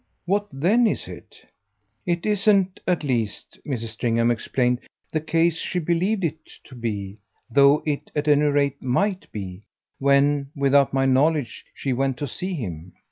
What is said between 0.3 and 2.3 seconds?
then is it?" "It